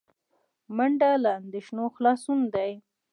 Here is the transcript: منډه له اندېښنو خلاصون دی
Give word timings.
منډه 0.75 1.11
له 1.23 1.31
اندېښنو 1.41 1.85
خلاصون 1.95 2.39
دی 2.53 2.71